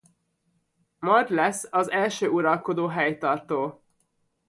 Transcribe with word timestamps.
Mardd 1.03 1.29
lesz 1.31 1.67
az 1.71 1.91
első 1.91 2.27
uralkodó 2.29 2.87
helytartó. 2.87 3.83